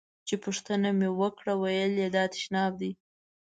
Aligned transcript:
چې 0.27 0.35
پوښتنه 0.43 0.89
مې 0.97 1.09
وکړه 1.19 1.53
ویل 1.61 1.93
یې 2.01 2.09
دا 2.15 2.23
تشناب 2.33 2.71
دی. 2.81 2.91